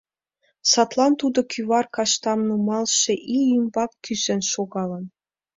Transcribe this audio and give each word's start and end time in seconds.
Садлан 0.71 1.13
тудо 1.21 1.39
кӱвар 1.51 1.85
каштам 1.95 2.39
нумалше 2.47 3.13
ий 3.37 3.45
ӱмбак 3.57 3.91
кӱзен 4.03 4.41
шогалын. 4.51 5.05